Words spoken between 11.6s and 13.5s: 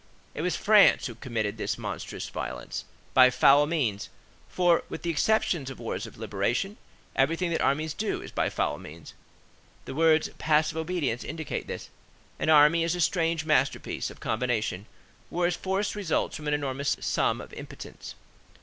this. An army is a strange